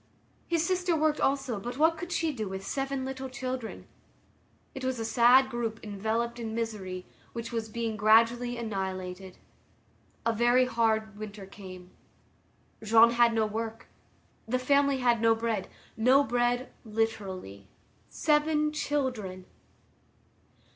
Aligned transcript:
His 0.47 0.65
sister 0.65 0.95
worked 0.95 1.21
also 1.21 1.59
but 1.59 1.77
what 1.77 1.95
could 1.95 2.11
she 2.11 2.33
do 2.33 2.49
with 2.49 2.65
seven 2.65 3.05
little 3.05 3.29
children? 3.29 3.85
It 4.73 4.83
was 4.83 4.97
a 4.97 5.05
sad 5.05 5.47
group 5.51 5.79
enveloped 5.83 6.39
in 6.39 6.55
misery, 6.55 7.05
which 7.33 7.51
was 7.51 7.69
being 7.69 7.97
gradually 7.97 8.57
annihilated. 8.57 9.37
A 10.25 10.33
very 10.33 10.65
hard 10.65 11.19
winter 11.19 11.45
came. 11.45 11.91
Jean 12.81 13.11
had 13.11 13.35
no 13.35 13.45
work. 13.45 13.89
The 14.47 14.57
family 14.57 14.97
had 14.97 15.21
no 15.21 15.35
bread. 15.35 15.69
No 15.95 16.23
bread 16.23 16.71
literally. 16.83 17.67
Seven 18.09 18.71
children! 18.73 19.45